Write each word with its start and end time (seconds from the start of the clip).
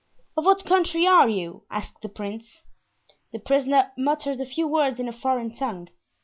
"Of 0.35 0.45
what 0.47 0.65
country 0.65 1.05
are 1.05 1.29
you?" 1.29 1.65
asked 1.69 2.01
the 2.01 2.09
prince. 2.09 2.63
The 3.33 3.37
prisoner 3.37 3.91
muttered 3.95 4.41
a 4.41 4.45
few 4.47 4.67
words 4.67 4.99
in 4.99 5.07
a 5.07 5.13
foreign 5.13 5.53
tongue. 5.53 5.89